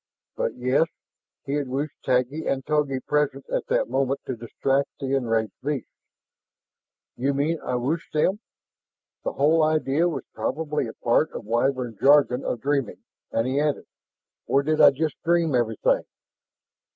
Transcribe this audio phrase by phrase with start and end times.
[0.35, 0.87] But, yes,
[1.45, 5.85] he had wished Taggi and Togi present at that moment to distract the enraged beast.
[7.15, 8.39] "You mean I wished them?"
[9.23, 13.59] The whole idea was probably a part of the Wyvern jargon of dreaming and he
[13.59, 13.85] added,
[14.47, 16.01] "Or did I just dream everything?"